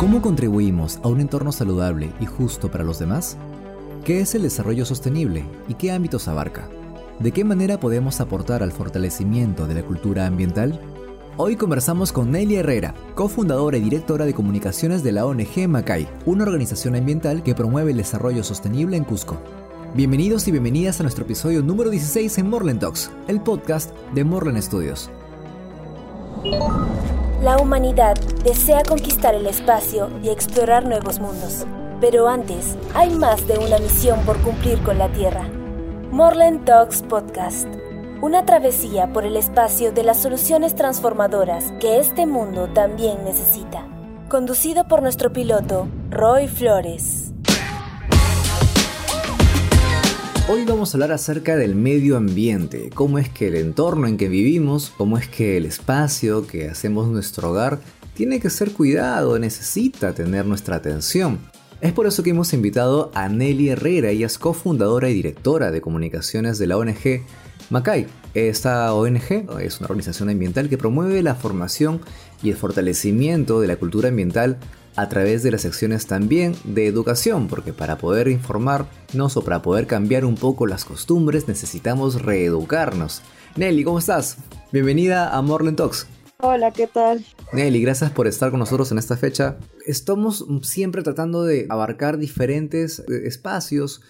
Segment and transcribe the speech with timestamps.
[0.00, 3.36] ¿Cómo contribuimos a un entorno saludable y justo para los demás?
[4.02, 6.70] ¿Qué es el desarrollo sostenible y qué ámbitos abarca?
[7.18, 10.80] ¿De qué manera podemos aportar al fortalecimiento de la cultura ambiental?
[11.36, 16.44] Hoy conversamos con Nelly Herrera, cofundadora y directora de comunicaciones de la ONG Macay, una
[16.44, 19.38] organización ambiental que promueve el desarrollo sostenible en Cusco.
[19.94, 24.62] Bienvenidos y bienvenidas a nuestro episodio número 16 en Morland Talks, el podcast de Morland
[24.62, 25.10] Studios.
[27.40, 31.64] La humanidad desea conquistar el espacio y explorar nuevos mundos.
[31.98, 35.48] Pero antes, hay más de una misión por cumplir con la Tierra.
[36.10, 37.66] Morland Talks Podcast.
[38.20, 43.86] Una travesía por el espacio de las soluciones transformadoras que este mundo también necesita.
[44.28, 47.19] Conducido por nuestro piloto, Roy Flores.
[50.48, 54.28] Hoy vamos a hablar acerca del medio ambiente, cómo es que el entorno en que
[54.28, 57.78] vivimos, cómo es que el espacio que hacemos nuestro hogar
[58.14, 61.38] tiene que ser cuidado, necesita tener nuestra atención.
[61.80, 65.80] Es por eso que hemos invitado a Nelly Herrera, ella es cofundadora y directora de
[65.80, 67.22] comunicaciones de la ONG
[67.70, 68.06] Macay.
[68.34, 72.00] Esta ONG es una organización ambiental que promueve la formación
[72.42, 74.58] y el fortalecimiento de la cultura ambiental
[74.96, 79.86] a través de las secciones también de educación, porque para poder informarnos o para poder
[79.86, 83.22] cambiar un poco las costumbres necesitamos reeducarnos.
[83.56, 84.36] Nelly, ¿cómo estás?
[84.72, 86.06] Bienvenida a Morland Talks.
[86.38, 87.24] Hola, ¿qué tal?
[87.52, 89.58] Nelly, gracias por estar con nosotros en esta fecha.
[89.86, 94.00] Estamos siempre tratando de abarcar diferentes eh, espacios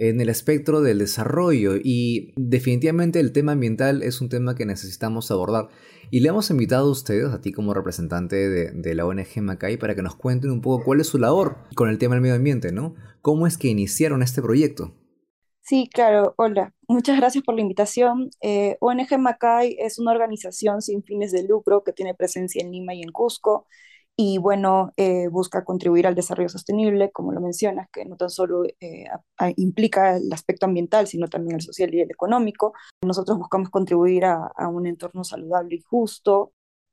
[0.00, 5.30] en el espectro del desarrollo y definitivamente el tema ambiental es un tema que necesitamos
[5.30, 5.68] abordar.
[6.10, 9.94] Y le hemos invitado a ustedes, a ti como representante de, la ONG Macay, para
[9.94, 12.72] que nos cuenten un poco cuál es su labor con el tema del medio ambiente,
[12.72, 12.94] ¿no?
[13.20, 14.94] ¿Cómo es que iniciaron este proyecto?
[15.60, 16.34] Sí, claro.
[16.38, 18.30] Hola, muchas gracias por la invitación.
[18.40, 22.94] Eh, ONG Macay es una organización sin fines de lucro que tiene presencia en Lima
[22.94, 23.66] y en Cusco
[24.16, 28.64] y bueno, eh, busca contribuir al desarrollo sostenible, como lo mencionas, que no tan solo
[28.64, 29.04] eh,
[29.56, 32.74] implica el aspecto ambiental, sino también el social y el económico.
[33.02, 36.52] Nosotros buscamos contribuir a, a un entorno saludable y justo,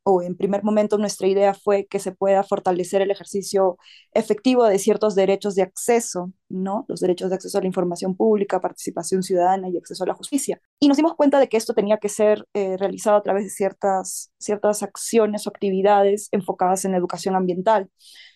[0.09, 3.78] o en primer momento nuestra idea fue que se pueda fortalecer el ejercicio
[4.13, 6.85] efectivo de ciertos derechos de acceso, ¿no?
[6.88, 10.62] Los derechos de acceso a la información pública, participación ciudadana y acceso a la justicia.
[10.79, 13.50] Y nos dimos cuenta de que esto tenía que ser eh, realizado a través de
[13.50, 17.89] ciertas, ciertas acciones o actividades enfocadas en educación ambiental.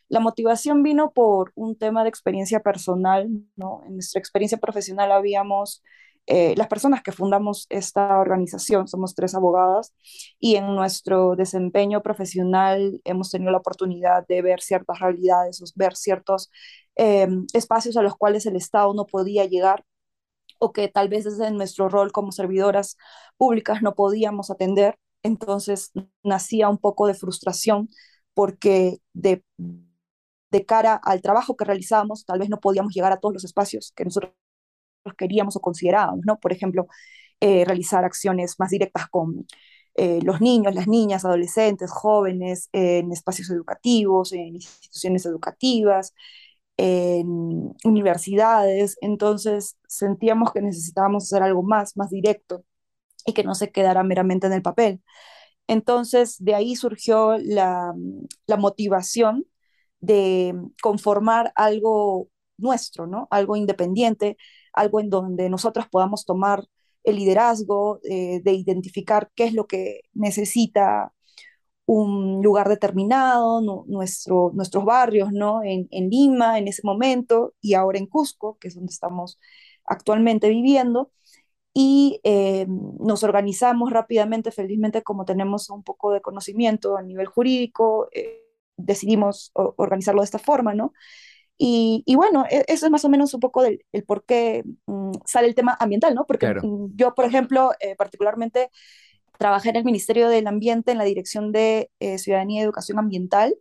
[0.10, 3.82] La motivación vino por un tema de experiencia personal, ¿no?
[3.88, 5.82] En nuestra experiencia profesional habíamos
[6.28, 9.94] eh, las personas que fundamos esta organización, somos tres abogadas,
[10.40, 16.52] y en nuestro desempeño profesional hemos tenido la oportunidad de ver ciertas realidades, ver ciertos
[16.96, 19.84] eh, espacios a los cuales el Estado no podía llegar
[20.60, 22.98] o que tal vez desde nuestro rol como servidoras
[23.38, 24.98] públicas no podíamos atender.
[25.24, 25.92] Entonces
[26.24, 27.90] nacía un poco de frustración
[28.34, 29.44] porque de,
[30.52, 33.94] de cara al trabajo que realizábamos, tal vez no podíamos llegar a todos los espacios
[33.96, 34.34] que nosotros
[35.18, 36.40] queríamos o considerábamos, ¿no?
[36.40, 36.88] Por ejemplo,
[37.40, 39.46] eh, realizar acciones más directas con
[39.96, 46.14] eh, los niños, las niñas, adolescentes, jóvenes, en espacios educativos, en instituciones educativas,
[46.78, 48.98] en universidades.
[49.02, 52.64] Entonces sentíamos que necesitábamos hacer algo más, más directo
[53.26, 55.02] y que no se quedara meramente en el papel.
[55.68, 57.94] Entonces, de ahí surgió la,
[58.48, 59.46] la motivación
[60.00, 62.30] de conformar algo
[62.62, 63.28] nuestro, ¿no?
[63.32, 64.38] Algo independiente,
[64.74, 66.66] algo en donde nosotros podamos tomar
[67.04, 71.14] el liderazgo eh, de identificar qué es lo que necesita
[71.86, 75.62] un lugar determinado, nuestro, nuestros barrios, ¿no?
[75.64, 79.40] En, Lima en ese momento y ahora en Cusco, que es donde estamos
[79.86, 81.12] actualmente viviendo.
[81.74, 88.10] Y eh, nos organizamos rápidamente, felizmente, como tenemos un poco de conocimiento a nivel jurídico,
[88.14, 88.42] eh,
[88.78, 90.94] decidimos organizarlo de esta forma, ¿no?
[91.64, 95.12] Y, bueno, e, eso es más o menos un poco del, el por qué mm,
[95.26, 96.26] sale el tema ambiental, ¿no?
[96.26, 98.72] Porque mm, yo, por ejemplo, eh, particularmente
[99.38, 103.56] trabajé en el Ministerio del Ambiente en la Dirección de eh, Ciudadanía y Educación Ambiental,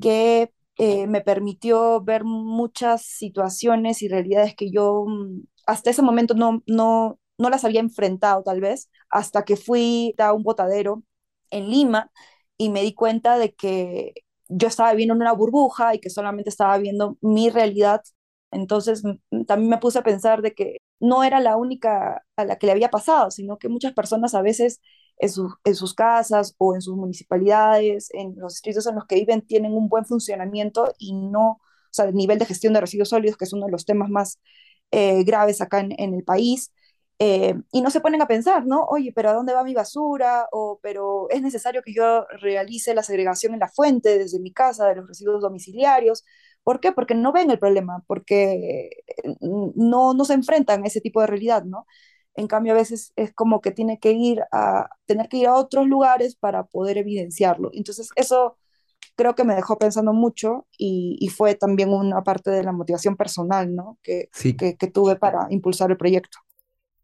[0.00, 6.34] que eh, me permitió ver muchas situaciones y realidades que yo mm, hasta ese momento
[6.34, 11.04] no, no, no las había enfrentado tal vez, hasta que fui a un botadero
[11.50, 12.10] en Lima
[12.56, 14.14] y me di cuenta de que
[14.48, 18.02] yo estaba viviendo en una burbuja y que solamente estaba viendo mi realidad.
[18.50, 19.02] Entonces
[19.46, 22.72] también me puse a pensar de que no era la única a la que le
[22.72, 24.80] había pasado, sino que muchas personas a veces
[25.18, 25.30] en,
[25.64, 29.72] en sus casas o en sus municipalidades, en los distritos en los que viven, tienen
[29.74, 31.60] un buen funcionamiento y no, o
[31.90, 34.40] sea, el nivel de gestión de residuos sólidos, que es uno de los temas más
[34.90, 36.72] eh, graves acá en, en, el país,
[37.20, 38.84] Eh, y no se ponen a pensar, ¿no?
[38.84, 40.46] Oye, pero ¿a dónde va mi basura?
[40.52, 44.86] O, pero es necesario que yo realice la segregación en la fuente desde mi casa
[44.86, 46.24] de los residuos domiciliarios.
[46.62, 46.92] ¿Por qué?
[46.92, 48.90] Porque no ven el problema, porque
[49.24, 51.86] eh, no, no se enfrentan a ese tipo de realidad, ¿no?
[52.34, 55.54] En cambio, a veces es como que tiene que ir a, tener que ir a
[55.56, 57.70] otros lugares para poder evidenciarlo.
[57.72, 58.56] Entonces, eso
[59.16, 63.16] creo que me dejó pensando mucho y, y fue también una parte de la motivación
[63.16, 63.98] personal, ¿no?
[64.04, 66.38] Que, Sí, que, que tuve para impulsar el proyecto.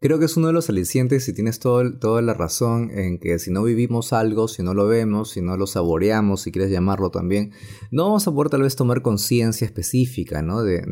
[0.01, 3.39] Creo que es uno de los alicientes y tienes todo, toda la razón en que
[3.39, 7.11] si no vivimos algo, si no lo vemos, si no lo saboreamos, si quieres llamarlo
[7.11, 7.53] también,
[7.91, 10.63] no vamos a poder tal vez tomar conciencia específica ¿no?
[10.63, 10.83] de,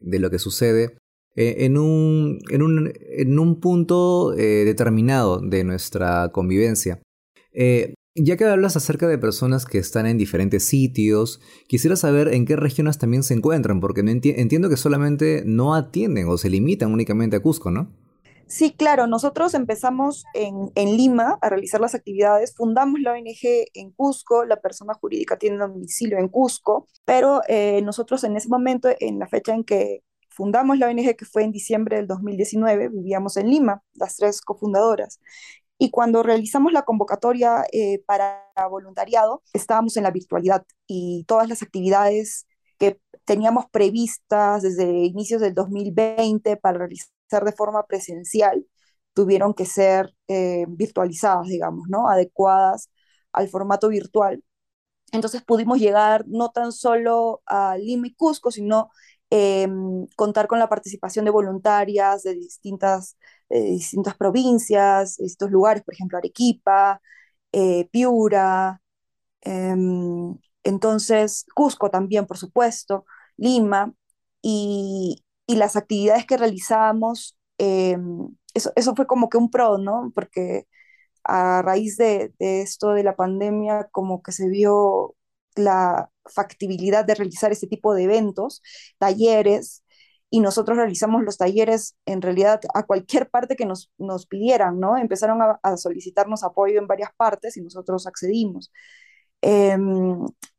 [0.00, 0.96] de, lo que sucede
[1.34, 7.02] eh, en, un, en, un, en, un, punto eh, determinado de nuestra convivencia.
[7.52, 12.46] Eh, ya que hablas acerca de personas que están en diferentes sitios, quisiera saber en
[12.46, 16.50] qué regiones también se encuentran, porque no enti entiendo que solamente no atienden o se
[16.50, 17.90] limitan únicamente a Cusco, ¿no?
[18.46, 23.90] Sí, claro, nosotros empezamos en, en, Lima a realizar las actividades, fundamos la ONG en
[23.90, 29.18] Cusco, la persona jurídica tiene domicilio en Cusco, pero eh, nosotros en ese momento, en
[29.18, 33.48] la fecha en que fundamos la ONG, que fue en diciembre del 2019, vivíamos en
[33.50, 35.20] Lima, las tres cofundadoras.
[35.84, 41.62] Y cuando realizamos la convocatoria eh, para voluntariado, estábamos en la virtualidad y todas las
[41.62, 42.46] actividades
[42.78, 48.66] que teníamos previstas desde inicios del 2020 para realizar de forma presencial
[49.12, 52.08] tuvieron que ser eh, virtualizadas, digamos, ¿no?
[52.08, 52.90] Adecuadas
[53.32, 54.42] al formato virtual.
[55.12, 58.90] Entonces pudimos llegar no tan solo a Lima y Cusco, sino
[59.30, 59.68] eh,
[60.16, 63.18] contar con la participación de voluntarias de distintas,
[63.50, 67.00] eh, distintas provincias, estos lugares, por ejemplo, Arequipa,
[67.52, 68.80] eh, Piura,
[69.42, 73.06] em, entonces Cusco también, por supuesto,
[73.36, 73.94] Lima,
[74.42, 77.96] y, y las actividades que realizábamos, eh,
[78.54, 80.12] eso, eso, fue como que un pro, ¿no?
[80.14, 80.66] Porque
[81.24, 85.16] a raíz de, de, esto de la pandemia, como que se vio
[85.56, 88.62] la factibilidad de realizar este tipo de eventos,
[88.98, 89.83] talleres,
[90.30, 94.96] y nosotros realizamos los talleres en realidad a cualquier parte que nos, nos pidieran, ¿no?
[94.96, 98.72] Empezaron a, solicitarnos apoyo en varias partes y nosotros accedimos.
[99.42, 99.76] Eh,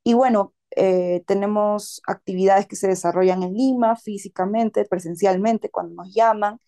[0.04, 6.60] y bueno, eh, tenemos actividades que se desarrollan en Lima físicamente, presencialmente, cuando nos llaman,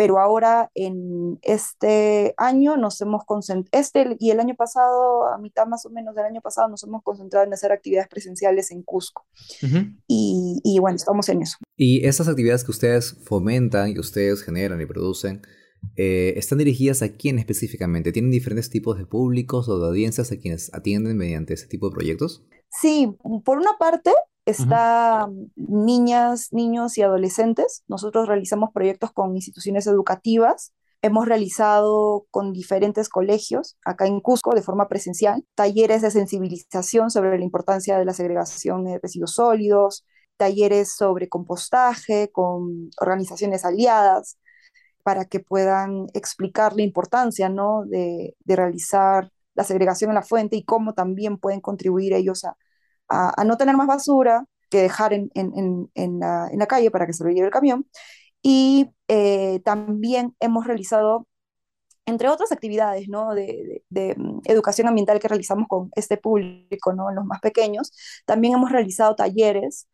[0.00, 5.66] pero ahora en este año nos hemos concentrado, este y el año pasado, a mitad
[5.66, 9.26] más o menos del año pasado, nos hemos concentrado en hacer actividades presenciales en Cusco.
[9.62, 9.98] Uh -huh.
[10.06, 11.58] y, y, bueno, estamos en eso.
[11.76, 15.42] Y esas actividades que ustedes fomentan, que ustedes generan y producen,
[15.96, 18.10] eh, ¿están dirigidas a quién específicamente?
[18.10, 21.94] ¿Tienen diferentes tipos de públicos o de audiencias a quienes atienden mediante ese tipo de
[21.94, 22.46] proyectos?
[22.70, 24.12] Sí, por una parte
[24.50, 27.84] está niñas, niños y adolescentes.
[27.88, 30.72] Nosotros realizamos proyectos con instituciones educativas.
[31.02, 37.38] Hemos realizado con diferentes colegios, acá en Cusco, de forma presencial, talleres de sensibilización sobre
[37.38, 40.04] la importancia de la segregación de residuos sólidos,
[40.36, 44.38] talleres sobre compostaje con organizaciones aliadas,
[45.02, 47.84] para que puedan explicar la importancia ¿no?
[47.86, 52.56] de, de realizar la segregación en la fuente y cómo también pueden contribuir ellos a,
[53.10, 56.90] a, a no tener más basura que dejar en, en, en, la, en, la, calle
[56.90, 57.86] para que se lo lleve el camión.
[58.42, 61.26] Y eh, también hemos realizado,
[62.06, 63.34] entre otras actividades ¿no?
[63.34, 67.10] de, de, de, mm, educación ambiental que realizamos con este público, ¿no?
[67.12, 67.92] los más pequeños,
[68.26, 69.88] también hemos realizado talleres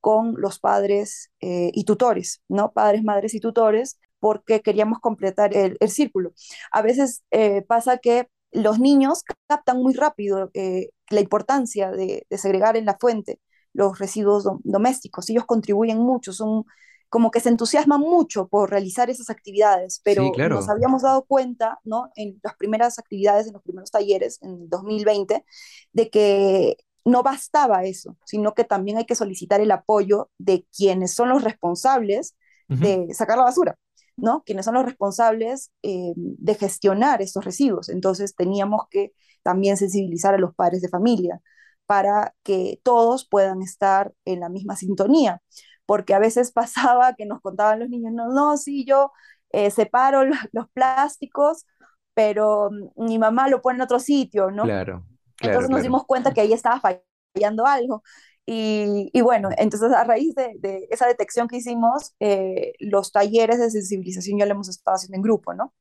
[0.00, 2.72] con los padres eh, y tutores, ¿no?
[2.72, 6.32] Padres, madres y tutores, porque queríamos completar el, el círculo.
[6.72, 12.38] A veces eh, pasa que los niños captan muy rápido eh, la importancia de, de,
[12.38, 13.40] segregar en la fuente
[13.72, 15.28] los residuos do domésticos.
[15.30, 16.64] Ellos contribuyen mucho, son
[17.08, 20.56] como que se entusiasman mucho por realizar esas actividades, pero sí, claro.
[20.56, 22.08] nos habíamos dado cuenta, ¿no?
[22.14, 25.44] En las primeras actividades, en los primeros talleres, en 2020,
[25.92, 31.12] de que no bastaba eso, sino que también hay que solicitar el apoyo de quienes
[31.12, 32.36] son los responsables
[32.68, 33.06] uh -huh.
[33.08, 33.76] de sacar la basura.
[34.22, 34.42] ¿No?
[34.44, 37.88] Quienes son los responsables eh, de gestionar estos residuos.
[37.88, 39.12] Entonces teníamos que
[39.42, 41.40] también sensibilizar a los padres de familia
[41.86, 45.42] para que todos puedan estar en la misma sintonía,
[45.86, 49.12] porque a veces pasaba que nos contaban los niños, no, no, sí, yo
[49.50, 51.66] eh, separo los, los, plásticos,
[52.14, 54.64] pero mm, mi mamá lo pone en otro sitio, ¿no?
[54.64, 55.04] Claro.
[55.36, 55.82] claro Entonces nos claro.
[55.82, 58.02] dimos cuenta que ahí estaba fallando algo.
[58.52, 63.60] Y, y, bueno, entonces a raíz de, de esa detección que hicimos, eh, los talleres
[63.60, 65.72] de sensibilización ya lo hemos estado haciendo en grupo, ¿no?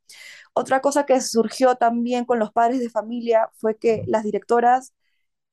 [0.53, 4.93] Otra cosa que surgió también con los padres de familia fue que las directoras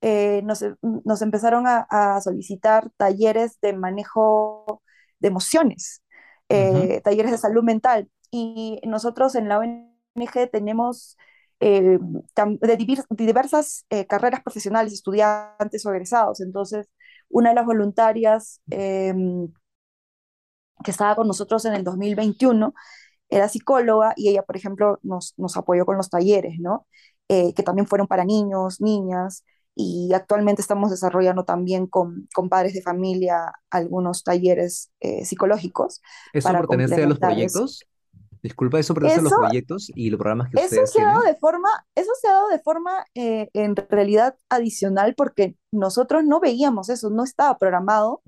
[0.02, 4.82] eh, nos, nos, empezaron a, a, solicitar talleres de manejo
[5.18, 6.02] de emociones,
[6.50, 7.02] eh, uh -huh.
[7.02, 8.10] talleres de salud mental.
[8.30, 11.16] y nosotros en la ONG tenemos
[11.60, 11.98] de,
[13.10, 16.40] diversas carreras profesionales, estudiantes o egresados.
[16.40, 16.86] Entonces,
[17.28, 19.52] una de las voluntarias em,
[20.84, 22.74] que estaba con nosotros en el 2021
[23.28, 26.86] era psicóloga y ella, por ejemplo, nos, nos apoyó con los talleres, ¿no?
[27.28, 32.72] Eh, que también fueron para niños, niñas, y actualmente estamos desarrollando también con, con padres
[32.72, 34.90] de familia algunos talleres
[35.22, 36.00] psicológicos.
[36.32, 37.84] ¿Eso pertenece a los proyectos?
[38.42, 41.68] Disculpa, eso pero los proyectos y los programas que eso se ha dado de forma,
[41.94, 47.10] Eso se ha dado de forma eh, en realidad adicional porque nosotros no veíamos eso,
[47.10, 48.22] no estaba programado,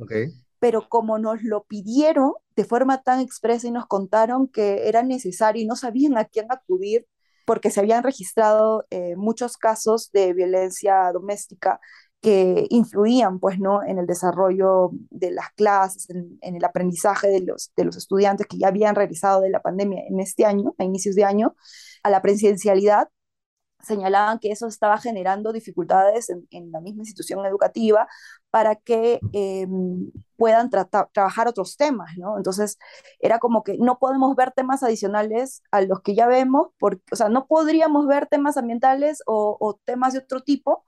[0.59, 5.62] pero como nos lo pidieron de forma tan expresa y nos contaron que era necesario
[5.62, 7.07] y no sabían a quién acudir
[7.45, 11.81] porque se habían registrado eh, muchos casos de violencia doméstica
[12.21, 13.83] que influían pues, ¿no?
[13.85, 18.59] en el desarrollo de las clases, en, el aprendizaje de los, de los estudiantes que
[18.59, 21.55] ya habían regresado de la pandemia en este año, a inicios de año,
[22.03, 23.09] a la presencialidad,
[23.80, 28.08] señalaban que eso estaba generando dificultades en, la misma institución educativa
[28.50, 32.37] para que em, puedan trabajar otros temas, ¿no?
[32.37, 32.78] Entonces,
[33.20, 37.16] era como que no podemos ver temas adicionales a los que ya vemos, porque, o
[37.16, 40.85] sea, no podríamos ver temas ambientales o, o temas de otro tipo,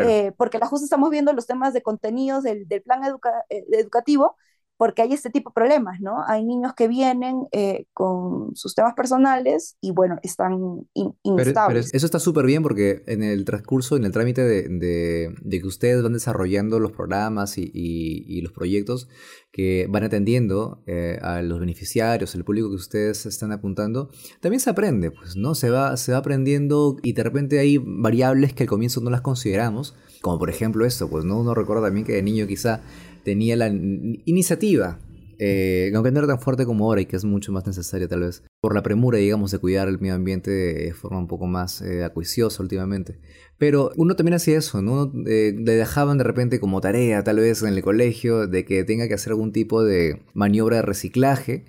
[0.00, 3.02] eh, porque la justo estamos viendo los temas de contenidos del, del plan
[3.50, 4.36] eh, educativo,
[4.76, 6.24] porque hay este tipo de problemas, ¿no?
[6.26, 10.88] Hay niños que vienen eh, con sus temas personales y, bueno, están
[11.22, 11.86] inestables.
[11.86, 15.66] Pero, eso está súper bien porque en el transcurso, en el trámite de, de, que
[15.66, 19.08] ustedes van desarrollando los programas y, y, los proyectos
[19.52, 24.10] que van atendiendo eh, a los beneficiarios, el público que ustedes están apuntando,
[24.40, 25.54] también se aprende, pues, ¿no?
[25.54, 29.20] Se va, se va aprendiendo y de repente hay variables que al comienzo no las
[29.20, 31.38] consideramos, como por ejemplo esto, pues, ¿no?
[31.38, 32.80] Uno recuerda también que de niño quizá
[33.24, 34.98] tenía la iniciativa,
[35.44, 38.20] eh, aunque no era tan fuerte como ahora y que es mucho más necesaria tal
[38.20, 41.82] vez, por la premura, digamos, de cuidar el medio ambiente de forma un poco más
[41.82, 43.18] eh, acuiciosa últimamente.
[43.58, 45.12] Pero uno también hacía eso, ¿no?
[45.26, 49.08] Eh, le dejaban de repente como tarea, tal vez en el colegio, de que tenga
[49.08, 51.64] que hacer algún tipo de maniobra de reciclaje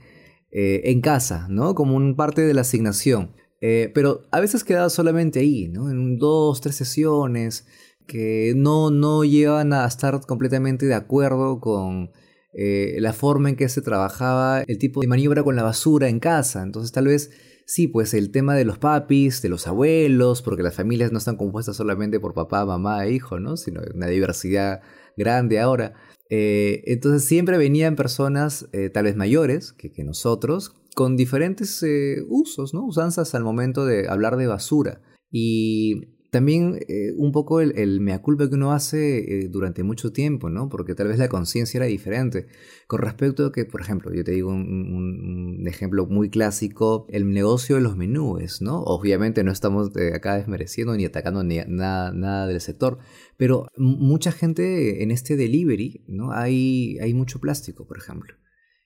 [0.55, 1.73] en casa, ¿no?
[1.73, 3.31] Como un parte de la asignación.
[3.59, 5.89] pero a veces quedaba solamente ahí, ¿no?
[5.89, 7.65] En dos, tres sesiones
[8.07, 12.11] que no, no llevan a estar completamente de acuerdo con
[12.53, 16.19] eh, la forma en que se trabajaba el tipo de maniobra con la basura en
[16.19, 16.61] casa.
[16.61, 17.31] Entonces tal vez
[17.65, 21.37] sí, pues el tema de los papis, de los abuelos, porque las familias no están
[21.37, 23.57] compuestas solamente por papá, mamá e hijo, ¿no?
[23.57, 24.81] Sino una diversidad
[25.17, 25.93] grande ahora.
[26.29, 31.83] Eh, entonces siempre venían personas eh, tal vez mayores que, que nosotros, con diferentes
[32.29, 32.85] usos, ¿no?
[32.85, 35.01] Usanzas al momento de hablar de basura.
[35.31, 40.49] Y también eh, un poco el, mea culpa que uno hace eh, durante mucho tiempo,
[40.49, 40.67] ¿no?
[40.67, 42.47] Porque tal vez la conciencia era diferente.
[42.87, 47.75] Con respecto a que, por ejemplo, yo te digo un, ejemplo muy clásico, el negocio
[47.75, 48.81] de los menúes, ¿no?
[48.81, 52.97] Obviamente no estamos eh, acá desmereciendo ni atacando ni nada, nada del sector,
[53.37, 56.31] pero mucha gente en este delivery, ¿no?
[56.31, 58.33] Hay, hay mucho plástico, por ejemplo.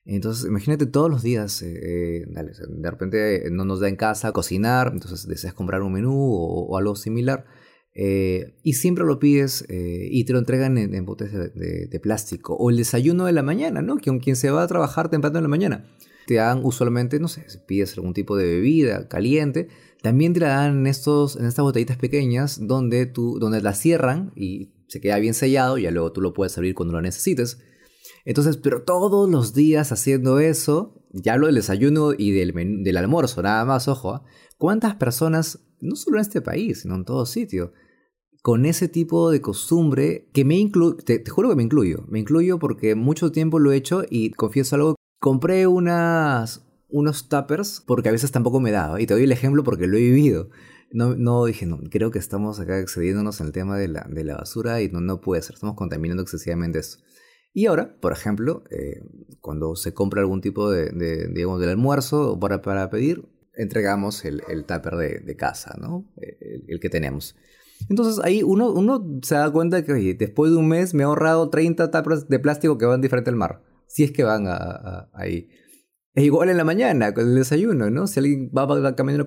[0.10, 4.92] Entonces, imagínate todos los días, eh, eh, de repente no nos da en casa cocinar,
[4.94, 7.46] entonces deseas comprar un menú o, algo similar,
[7.94, 12.56] eh, y siempre lo pides y te lo entregan en, botes de, plástico.
[12.56, 13.98] O el desayuno de la mañana, ¿no?
[13.98, 15.86] Que quien se va a trabajar temprano en la mañana,
[16.26, 19.68] te dan usualmente, no sé, si pides algún tipo de bebida caliente,
[20.02, 24.32] también te la dan en, estos, en estas botellitas pequeñas donde, tú, donde la cierran
[24.38, 27.58] y se queda bien sellado, ya luego tú lo puedes abrir cuando lo necesites.
[28.28, 32.54] Entonces, pero todos los días haciendo eso, ya hablo del desayuno y del,
[32.84, 34.24] del almuerzo, nada más, ojo, ¿ah?
[34.58, 37.72] ¿cuántas personas, no solo en este país, sino en todo sitio,
[38.42, 42.60] con ese tipo de costumbre que me incluyo, te, juro que me incluyo, me incluyo
[42.60, 48.12] porque mucho tiempo lo he hecho y confieso algo, compré unas, unos tuppers porque a
[48.12, 50.50] veces tampoco me daba, y te doy el ejemplo porque lo he vivido.
[50.92, 54.26] No, no dije, no, creo que estamos acá excediéndonos en el tema de la, de
[54.26, 57.07] la basura y no, no puede ser, estamos contaminando excesivamente esto.
[57.58, 59.02] Y ahora, por ejemplo, eh,
[59.42, 60.92] cuando se compra algún tipo de,
[61.34, 66.06] digamos, del almuerzo para, para pedir, entregamos el, el tupper de, casa, ¿no?
[66.18, 67.36] El, que tenemos.
[67.90, 71.50] Entonces ahí uno, uno se da cuenta que después de un mes me he ahorrado
[71.50, 73.64] 30 tuppers de plástico que van diferente al mar.
[73.88, 74.46] Si es que van
[75.14, 75.50] ahí.
[76.14, 78.06] Es igual en la mañana, con el desayuno, ¿no?
[78.06, 79.26] Si alguien va, va, va camino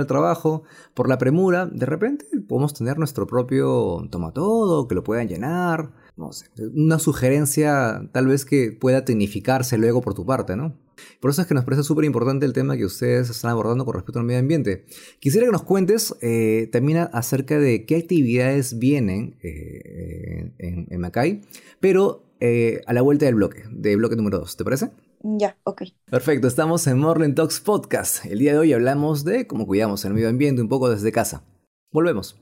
[0.00, 5.28] al trabajo por la premura, de repente podemos tener nuestro propio tomatodo, que lo puedan
[5.28, 10.76] llenar no sé, una sugerencia tal vez que pueda tecnificarse luego por tu parte, ¿no?
[11.20, 13.94] Por eso es que nos parece súper importante el tema que ustedes están abordando con
[13.94, 14.84] respecto al medio ambiente.
[15.18, 21.42] Quisiera que nos cuentes eh, también acerca de qué actividades vienen eh, en, en, Macay,
[21.80, 24.90] pero eh, a la vuelta del bloque, del bloque número 2, ¿te parece?
[25.22, 25.82] Ya, ok.
[26.10, 28.24] Perfecto, estamos en Morland Talks Podcast.
[28.24, 31.44] El día de hoy hablamos de cómo cuidamos el medio ambiente un poco desde casa.
[31.92, 32.36] Volvemos.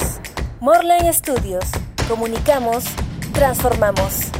[0.60, 1.66] Morlen Studios.
[2.08, 2.86] Comunicamos
[3.40, 4.32] transformamos.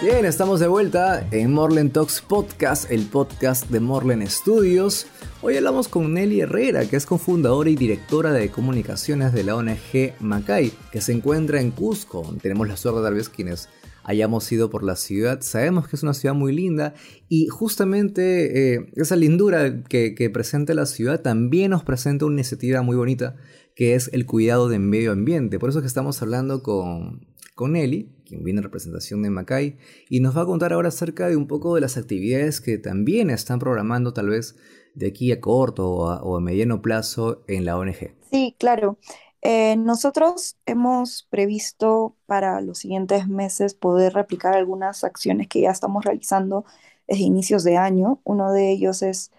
[0.00, 5.06] Bien, estamos de vuelta en Morlen Talks Podcast, el podcast de Morlen Studios.
[5.46, 10.14] Hoy hablamos con Nelly Herrera, que es cofundadora y directora de comunicaciones de la ONG
[10.18, 12.34] Macay, que se encuentra en Cusco.
[12.40, 13.68] Tenemos la suerte tal vez quienes
[14.04, 15.42] hayamos ido por la ciudad.
[15.42, 16.94] Sabemos que es una ciudad muy linda
[17.28, 22.96] y justamente eh, esa lindura que, presenta la ciudad también nos presenta una iniciativa muy
[22.96, 23.36] bonita
[23.76, 25.58] que es el cuidado del medio ambiente.
[25.58, 29.76] Por eso que estamos hablando con, con Nelly, quien viene en representación de Macay,
[30.08, 33.28] y nos va a contar ahora acerca de un poco de las actividades que también
[33.28, 34.56] están programando tal vez
[34.94, 38.14] de aquí a corto o a, mediano plazo en la ONG.
[38.30, 38.98] Sí, claro.
[39.42, 46.04] Eh, nosotros hemos previsto para los siguientes meses poder replicar algunas acciones que ya estamos
[46.04, 46.64] realizando
[47.06, 48.20] desde inicios de año.
[48.24, 49.30] Uno de ellos es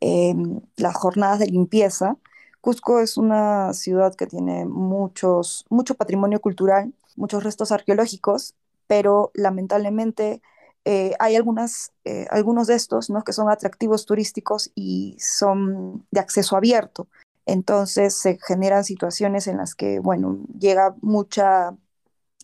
[0.00, 2.16] em, las jornadas de limpieza,
[2.60, 8.54] Cusco es una ciudad que tiene muchos, mucho patrimonio cultural, muchos restos arqueológicos,
[8.86, 10.42] pero lamentablemente
[10.84, 13.22] eh, hay algunas, eh, algunos de estos ¿no?
[13.22, 17.08] que son atractivos turísticos y son de acceso abierto.
[17.46, 21.76] Entonces se generan situaciones en las que, bueno, llega mucha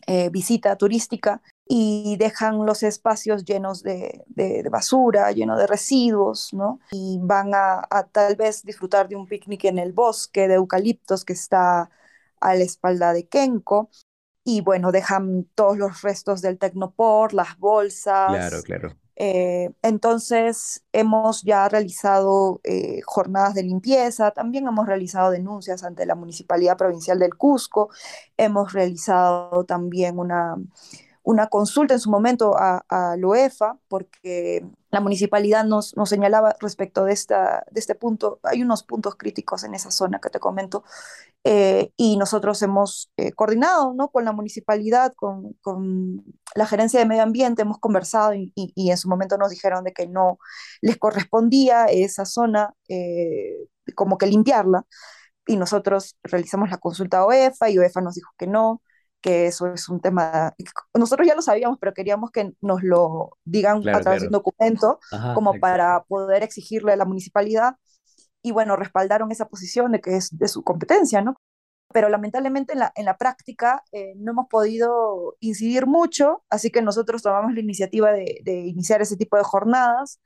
[0.06, 4.24] eh, visita turística y dejan los espacios llenos de,
[4.70, 6.78] basura, llenos de residuos, ¿no?
[6.92, 7.82] Y van a,
[8.12, 11.90] tal vez disfrutar de un picnic en el bosque de eucaliptos que está
[12.40, 13.90] a la espalda de Kenko.
[14.48, 18.28] Y bueno, dejan todos los restos del Tecnopor, las bolsas.
[18.28, 18.96] Claro, claro.
[19.16, 26.14] Eh, entonces, hemos ya realizado eh, jornadas de limpieza, también hemos realizado denuncias ante la
[26.14, 27.90] Municipalidad Provincial del Cusco,
[28.36, 30.54] hemos realizado también una,
[31.24, 36.54] una consulta en su momento a, a la UEFA, porque la municipalidad nos, nos señalaba
[36.60, 40.40] respecto de, esta, de este punto, hay unos puntos críticos en esa zona que te
[40.40, 40.84] comento,
[41.48, 44.08] eh, y nosotros hemos eh, coordinado ¿no?
[44.08, 46.24] con la municipalidad, con, con,
[46.56, 49.92] la gerencia de medio ambiente, hemos conversado y, y, en su momento nos dijeron de
[49.92, 50.38] que no
[50.80, 54.86] les correspondía esa zona eh, como que limpiarla,
[55.46, 58.82] y nosotros realizamos la consulta a UEFA y UEFA nos dijo que no,
[59.20, 60.52] que eso es un tema,
[60.94, 64.98] nosotros ya lo sabíamos, pero queríamos que nos lo digan a través de un documento,
[65.36, 67.76] como para poder exigirle a la municipalidad,
[68.46, 71.34] y bueno, respaldaron esa posición de que es de su competencia, ¿no?
[71.92, 76.80] Pero lamentablemente en la, en la práctica eh, no hemos podido incidir mucho, así que
[76.80, 80.20] nosotros tomamos la iniciativa de, de iniciar ese tipo de jornadas,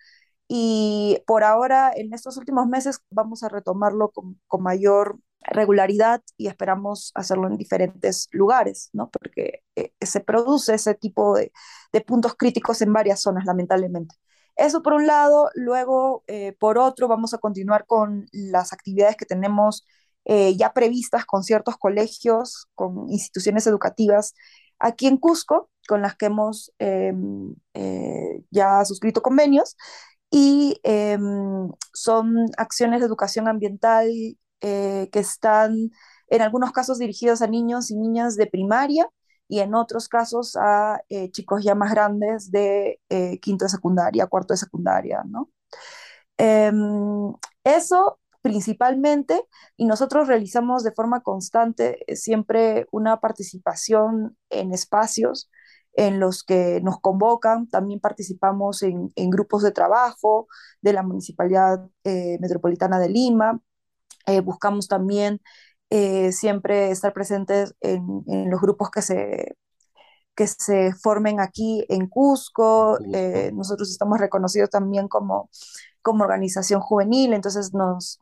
[0.48, 6.48] y por ahora, en estos últimos meses, vamos a retomarlo con, con mayor regularidad y
[6.48, 9.08] esperamos hacerlo en diferentes lugares, ¿no?
[9.10, 11.52] Porque eh, se produce ese tipo de,
[11.92, 14.16] de, puntos críticos en varias zonas, lamentablemente.
[14.60, 19.24] Eso por un lado, luego eh, por otro vamos a continuar con las actividades que
[19.24, 19.86] tenemos
[20.26, 24.34] eh, ya previstas con ciertos colegios, con instituciones educativas
[24.78, 27.54] aquí en Cusco, con las que hemos em,
[28.50, 29.76] ya suscrito convenios
[30.30, 34.08] y em, son acciones de educación ambiental
[34.60, 35.90] eh, que están
[36.28, 39.08] en algunos casos dirigidos a niños y niñas de primaria
[39.50, 44.28] y en otros casos a eh, chicos ya más grandes de eh, quinto de secundaria,
[44.28, 45.50] cuarto de secundaria, ¿no?
[46.38, 47.34] Em,
[47.64, 49.42] eso principalmente,
[49.76, 55.50] y nosotros realizamos de forma constante siempre una participación en espacios
[55.94, 60.46] en los que nos convocan, también participamos en, grupos de trabajo
[60.80, 61.90] de la Municipalidad
[62.40, 63.60] Metropolitana de Lima,
[64.26, 65.40] eh, buscamos también
[65.90, 69.56] eh, siempre estar presentes en, los grupos que se,
[70.34, 72.98] que se formen aquí en Cusco.
[73.12, 75.50] Eh, nosotros estamos reconocidos también como,
[76.02, 78.20] como organización juvenil, entonces nos,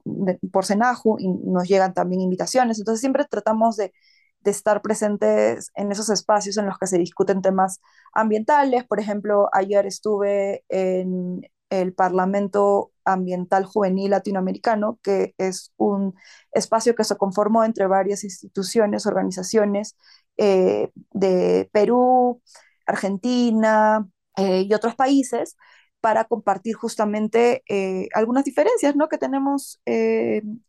[0.53, 2.79] por Senaju y nos llegan también invitaciones.
[2.79, 3.93] Entonces siempre tratamos de,
[4.41, 7.81] de estar presentes en esos espacios en los que se discuten temas
[8.15, 8.85] ambientales.
[8.85, 16.14] Por ejemplo, ayer estuve en el Parlamento Ambiental Juvenil Latinoamericano, que es un
[16.53, 19.97] espacio que se conformó entre varias instituciones, organizaciones
[20.37, 22.42] eh, de Perú,
[22.87, 25.57] Argentina eh, y otros países
[26.01, 29.09] para compartir justamente eh, algunas diferencias ¿no?
[29.09, 29.81] que tenemos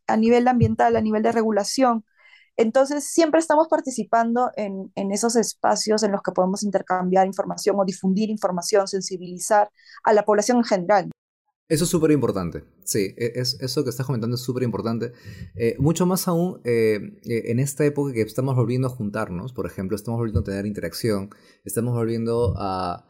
[0.08, 2.06] a nivel ambiental, a nivel de regulación.
[2.58, 7.86] Entonces, siempre estamos participando en, en, esos espacios en los que podemos intercambiar información o
[7.86, 9.70] difundir información, sensibilizar
[10.04, 11.10] a la población en general.
[11.70, 15.14] Eso es súper importante, sí, e, es, eso que estás comentando es súper importante.
[15.54, 19.68] Eh, mucho más aún eh, eh, en esta época que estamos volviendo a juntarnos, por
[19.68, 21.30] ejemplo, estamos volviendo a tener interacción,
[21.64, 23.06] estamos volviendo a,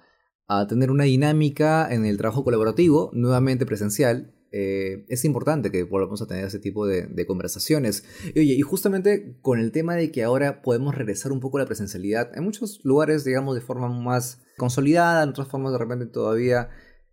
[0.49, 4.35] a tener una dinámica en el trabajo colaborativo, nuevamente presencial.
[4.51, 8.03] es importante que volvamos a tener ese tipo de, de conversaciones.
[8.35, 11.61] Y, oye, y justamente con el tema de que ahora podemos regresar un poco a
[11.61, 16.07] la presencialidad, en muchos lugares, digamos, de forma más consolidada, en otras formas de repente
[16.07, 16.69] todavía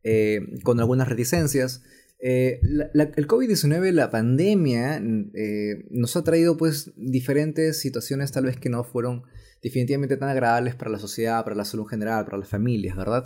[0.09, 1.83] eh, con algunas reticencias.
[2.21, 5.03] Eh, el COVID-19, la pandemia,
[5.35, 9.25] eh, nos ha traído pues diferentes situaciones tal vez que no fueron
[9.65, 13.25] definitivamente tan agradables para la sociedad, para la salud general, para las familias, ¿verdad?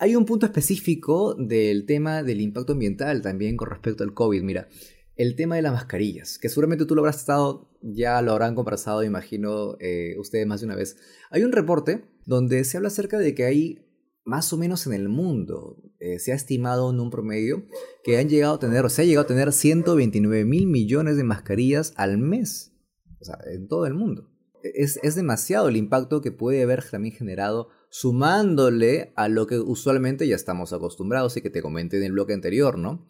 [0.00, 4.42] Hay un punto específico del tema del impacto ambiental también con respecto al COVID.
[4.42, 4.68] Mira,
[5.16, 9.02] el tema de las mascarillas, que seguramente tú lo habrás estado, ya lo habrán conversado,
[9.02, 9.78] imagino,
[10.18, 10.98] ustedes más de una vez.
[11.30, 13.87] Hay un reporte donde se habla acerca de que hay
[14.28, 17.64] más o menos en el mundo, eh, se ha estimado en un promedio
[18.04, 21.24] que han llegado a tener, o se ha llegado a tener 129 mil millones de
[21.24, 22.74] mascarillas al mes,
[23.20, 24.30] o sea, en todo el mundo.
[24.62, 29.58] E, es, es, demasiado el impacto que puede haber también generado sumándole a lo que
[29.58, 33.08] usualmente ya estamos acostumbrados y que te comenté en el bloque anterior, ¿no?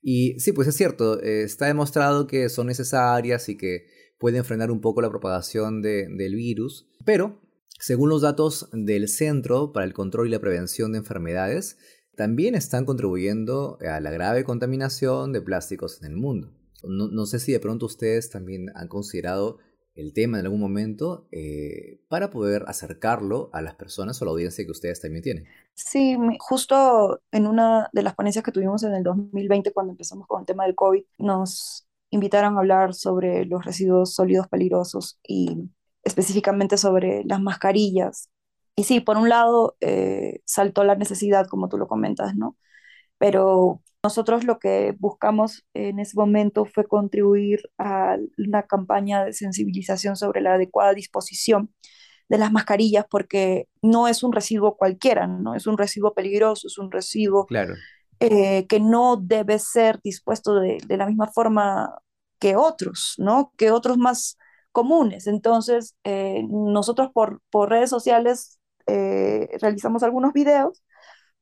[0.00, 3.86] Y sí, pues es cierto, eh, está demostrado que son necesarias y que
[4.18, 7.43] pueden frenar un poco la propagación de, del virus, pero
[7.78, 11.76] según los datos del Centro para el Control y la Prevención de Enfermedades,
[12.16, 16.52] también están contribuyendo a la grave contaminación de plásticos en el mundo.
[16.82, 19.58] No, sé si de pronto ustedes también han considerado
[19.94, 24.32] el tema en algún momento eh, para poder acercarlo a las personas o a la
[24.32, 25.44] audiencia que ustedes también tienen.
[25.74, 30.40] Sí, justo en una de las ponencias que tuvimos en el 2020 cuando empezamos con
[30.40, 35.70] el tema del COVID, nos invitaron a hablar sobre los residuos sólidos peligrosos y
[36.04, 38.30] específicamente sobre las mascarillas.
[38.76, 42.56] Y sí, por un lado eh, saltó la necesidad, como tú lo comentas, ¿no?
[43.18, 50.16] Pero nosotros lo que buscamos en ese momento fue contribuir a una campaña de sensibilización
[50.16, 51.72] sobre la adecuada disposición
[52.28, 55.54] de las mascarillas, porque no es un residuo cualquiera, ¿no?
[55.54, 57.74] Es un residuo peligroso, es un residuo claro.
[58.20, 61.98] eh, que no debe ser dispuesto de, de, la misma forma
[62.38, 63.52] que otros, ¿no?
[63.56, 64.36] Que otros más
[64.74, 65.26] comunes.
[65.28, 70.82] Entonces, eh, nosotros por, redes sociales eh, realizamos algunos videos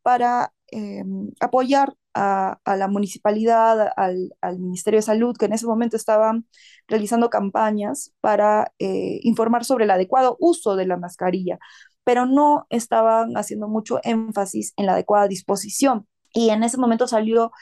[0.03, 1.05] para eh,
[1.41, 6.47] apoyar a, la municipalidad, al, al, Ministerio de Salud, que en ese momento estaban
[6.89, 11.59] realizando campañas para informar sobre el adecuado uso de la mascarilla,
[12.05, 16.07] pero no estaban haciendo mucho énfasis en la adecuada disposición.
[16.35, 17.53] Y en ese momento salió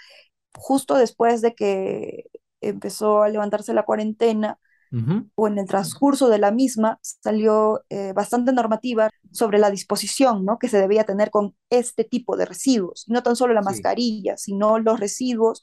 [0.55, 2.25] justo después de que
[2.61, 4.59] empezó a levantarse la cuarentena,
[5.37, 10.59] o en el transcurso de la misma salió eh, bastante normativa sobre la disposición ¿no?
[10.59, 14.79] que se debía tener con este tipo de residuos, no tan solo la mascarilla, sino
[14.79, 15.63] los residuos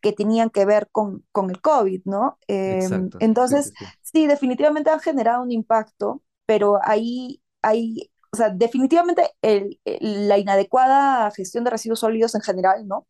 [0.00, 2.38] que tenían que ver con, con el COVID, ¿no?
[2.46, 9.30] Em, entonces, sí, sí, definitivamente han generado un impacto, pero ahí hay, o sea, definitivamente
[9.42, 13.06] el, la inadecuada gestión de residuos sólidos en general, ¿no?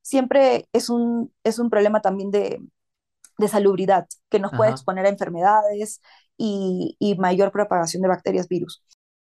[0.00, 2.60] Siempre es un, es un problema también de,
[3.42, 6.00] de salubridad que nos puede exponer a enfermedades
[6.36, 8.82] y, y, mayor propagación de bacterias, virus.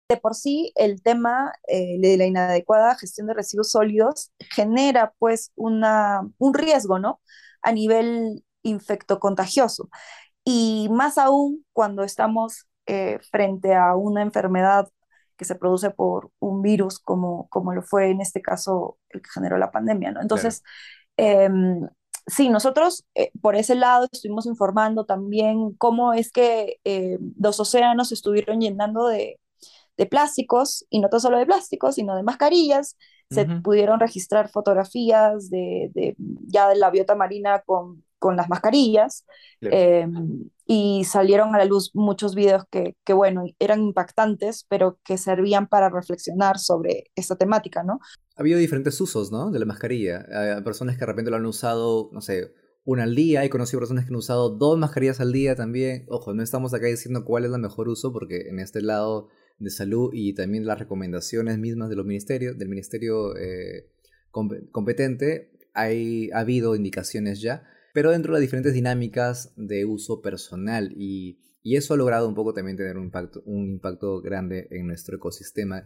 [0.09, 5.51] De por sí, el tema eh, de la inadecuada gestión de residuos sólidos genera pues
[5.55, 7.21] una, un riesgo, ¿no?
[7.61, 9.89] A nivel infectocontagioso.
[10.43, 14.89] Y más aún cuando estamos eh, frente a una enfermedad
[15.37, 19.29] que se produce por un virus como, como lo fue en este caso el que
[19.29, 20.21] generó la pandemia, ¿no?
[20.21, 20.63] Entonces,
[21.15, 21.85] claro.
[21.85, 21.89] eh,
[22.29, 28.11] sí, nosotros eh, por ese lado estuvimos informando también cómo es que eh, los océanos
[28.11, 29.39] estuvieron llenando de,
[29.97, 32.97] de, plásticos, y no tan solo de plásticos, sino de mascarillas.
[33.29, 33.61] Se uh -huh.
[33.61, 36.15] pudieron registrar fotografías de, de,
[36.47, 39.25] ya de la biota marina con, con las mascarillas.
[39.59, 39.75] Claro.
[39.75, 40.07] Eh,
[40.65, 45.67] y salieron a la luz muchos videos que, que, bueno, eran impactantes, pero que servían
[45.67, 47.99] para reflexionar sobre esta temática, ¿no?
[48.35, 49.49] Ha habido diferentes usos, ¿no?
[49.49, 50.25] De la mascarilla.
[50.31, 52.53] Hay personas que de repente lo han usado, no sé,
[52.85, 53.43] una al día.
[53.43, 56.05] He conocido personas que han usado dos mascarillas al día también.
[56.07, 59.69] Ojo, no estamos acá diciendo cuál es el mejor uso, porque en este lado de
[59.69, 63.87] salud y también las recomendaciones mismas de los ministerios, del Ministerio eh,
[64.31, 67.63] competente, hay, ha habido indicaciones ya,
[67.99, 72.53] pero dentro de las diferentes dinámicas de uso personal y, eso ha logrado un poco
[72.53, 75.85] también tener un impacto, un impacto grande en nuestro ecosistema,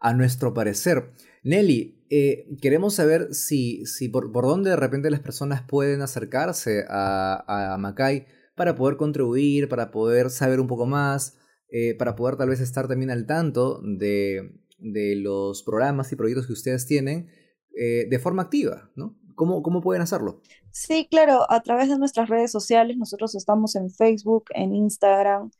[0.00, 1.12] a nuestro parecer.
[1.44, 6.86] Nelly, eh, queremos saber si, si por, por, dónde de repente las personas pueden acercarse
[6.88, 11.36] a, a Macay para poder contribuir, para poder saber un poco más,
[11.68, 16.46] eh, para poder tal vez estar también al tanto de, de los programas y proyectos
[16.46, 17.28] que ustedes tienen
[17.76, 19.19] eh, de forma activa, ¿no?
[19.40, 20.42] ¿Cómo, ¿Cómo pueden hacerlo?
[20.70, 25.50] Sí, claro, a través de nuestras redes sociales, nosotros estamos en Facebook, en Instagram,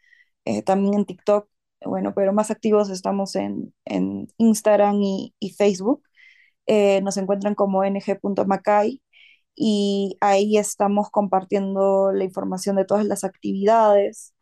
[0.44, 1.48] eh, también en TikTok,
[1.86, 3.72] bueno, pero más activos estamos en,
[4.36, 6.02] Instagram y, Facebook.
[7.02, 9.00] nos encuentran como ng.macay
[9.54, 14.34] y ahí estamos compartiendo la información de todas las actividades,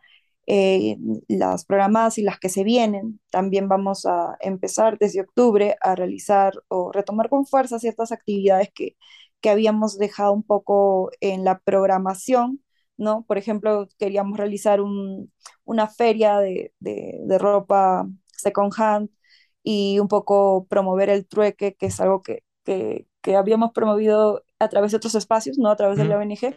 [0.49, 0.97] eh,
[1.29, 3.21] las programadas y las que se vienen.
[3.31, 8.97] También vamos a empezar desde octubre a realizar o retomar con fuerza ciertas actividades que,
[9.41, 12.63] que habíamos dejado un poco en la programación,
[12.97, 13.25] ¿no?
[13.27, 15.33] Por ejemplo, queríamos realizar un,
[15.65, 19.11] una feria de, de, de, ropa second hand
[19.63, 24.69] y un poco promover el trueque, que es algo que, que, que habíamos promovido a
[24.69, 26.57] través de otros espacios, no a través de la ONG.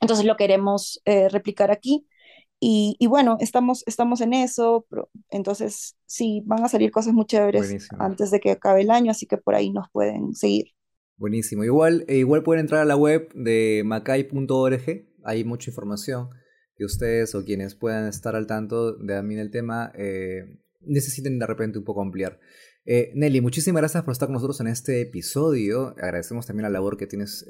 [0.00, 2.06] Entonces lo queremos eh, replicar aquí.
[2.62, 4.86] Y, bueno, estamos, estamos en eso,
[5.30, 9.24] entonces sí, van a salir cosas muy chéveres antes de que acabe el año, así
[9.26, 10.74] que por ahí nos pueden seguir.
[11.20, 11.64] Buenísimo.
[11.64, 16.30] Igual, eh, igual pueden entrar a la web de macay.org, hay mucha información
[16.74, 21.46] que ustedes o quienes puedan estar al tanto de también el tema eh, necesiten de
[21.46, 22.40] repente un poco ampliar.
[22.86, 25.88] Eh, Nelly, muchísimas gracias por estar con nosotros en este episodio.
[25.98, 27.46] Agradecemos también la labor que tienes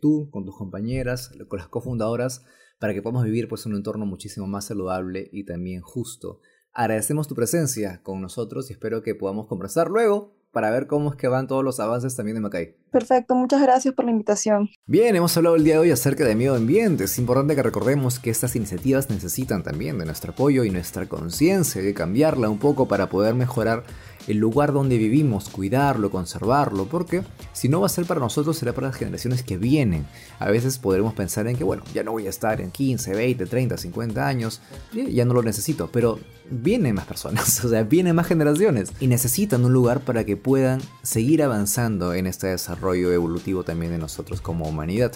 [0.00, 2.46] tú con tus compañeras, con las cofundadoras
[2.78, 6.40] para que podamos vivir pues, un entorno muchísimo más saludable y también justo.
[6.72, 11.16] Agradecemos tu presencia con nosotros y espero que podamos conversar luego para ver cómo es
[11.16, 12.79] que van todos los avances también de Macay.
[12.90, 14.70] Perfecto, muchas gracias por la invitación.
[14.86, 17.04] Bien, hemos hablado el día de hoy acerca de medio ambiente.
[17.04, 21.82] Es importante que recordemos que estas iniciativas necesitan también de nuestro apoyo y nuestra conciencia,
[21.82, 23.84] de cambiarla un poco para poder mejorar
[24.26, 27.22] el lugar donde vivimos, cuidarlo, conservarlo, porque
[27.52, 30.06] si no va a ser para nosotros, será para las generaciones que vienen.
[30.38, 33.46] A veces podremos pensar en que, bueno, ya no voy a estar en 15, 20,
[33.46, 34.60] 30, 50 años,
[34.92, 36.18] ya no lo necesito, pero
[36.50, 40.80] vienen más personas, o sea, vienen más generaciones y necesitan un lugar para que puedan
[41.02, 42.48] seguir avanzando en este
[42.80, 45.12] desarrollo evolutivo también de nosotros como humanidad.